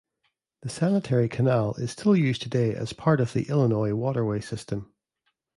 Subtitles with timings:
[0.63, 4.91] The Sanitary Canal is still used today as part of the Illinois Waterway system.